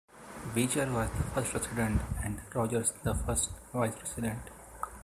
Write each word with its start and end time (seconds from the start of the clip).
Beecher 0.55 0.91
was 0.91 1.11
the 1.11 1.21
first 1.25 1.51
president 1.51 2.01
and 2.23 2.39
Rogers 2.55 2.91
the 3.03 3.13
first 3.13 3.51
vice-president. 3.71 4.41